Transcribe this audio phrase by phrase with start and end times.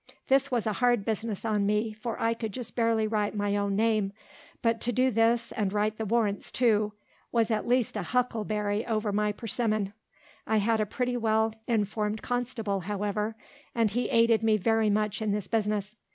[0.29, 3.75] This was a hard business on me, for I could just barely write my own
[3.75, 4.13] name;
[4.63, 6.93] but to do this, and write the warrants too,
[7.31, 9.93] was at least a huckleberry over my persimmon.
[10.47, 13.35] I had a pretty well informed constable, however;
[13.75, 15.95] and he aided me very much in this business.